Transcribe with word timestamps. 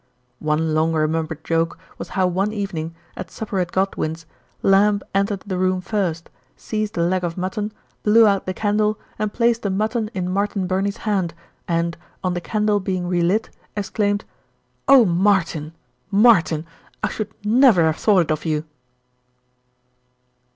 One 0.39 0.73
long 0.73 0.93
remembered 0.93 1.43
joke 1.43 1.77
was 1.99 2.09
how 2.17 2.25
one 2.25 2.51
evening, 2.51 2.95
at 3.15 3.29
supper 3.29 3.59
at 3.59 3.71
Godwin's, 3.71 4.25
Lamb 4.63 5.01
entered 5.13 5.43
the 5.45 5.59
room 5.59 5.79
first, 5.79 6.31
seized 6.57 6.97
a 6.97 7.03
leg 7.03 7.23
of 7.23 7.37
mutton, 7.37 7.71
blew 8.01 8.25
out 8.25 8.47
the 8.47 8.53
candle, 8.55 8.97
and 9.19 9.31
placed 9.31 9.61
the 9.61 9.69
mutton 9.69 10.09
in 10.15 10.27
Martin 10.27 10.65
Burney's 10.65 10.97
hand, 11.05 11.35
and, 11.67 11.97
on 12.23 12.33
the 12.33 12.41
caudle 12.41 12.79
being 12.79 13.07
relit, 13.07 13.51
exclaimed, 13.77 14.25
"Oh, 14.87 15.05
Martin! 15.05 15.71
Martin! 16.09 16.65
I 17.03 17.09
should 17.09 17.29
never 17.45 17.83
have 17.83 17.97
thought 17.97 18.21
it 18.21 18.31
of 18.31 18.43
you." 18.43 18.65